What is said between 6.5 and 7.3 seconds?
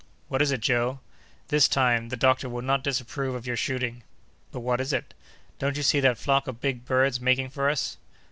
big birds